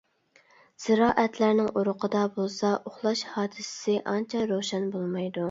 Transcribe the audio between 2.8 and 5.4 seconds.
ئۇخلاش ھادىسىسى ئانچە روشەن بولمايدۇ.